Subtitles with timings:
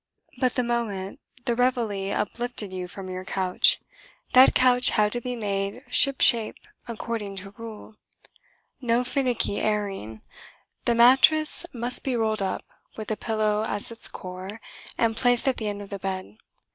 [0.39, 3.77] But the moment the Réveillé uplifted you from your couch,
[4.33, 6.55] that couch had to be made ship shape
[6.87, 7.93] according to rule.
[8.81, 10.23] No finicky "airing"!
[10.85, 12.65] The mattress must be rolled up,
[12.97, 14.59] with the pillow as its core,
[14.97, 16.37] and placed at the end of the bed.